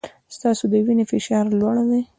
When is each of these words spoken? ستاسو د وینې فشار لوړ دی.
ستاسو 0.35 0.63
د 0.71 0.73
وینې 0.85 1.05
فشار 1.11 1.45
لوړ 1.59 1.75
دی. 1.89 2.01